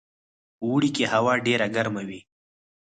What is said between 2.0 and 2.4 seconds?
وي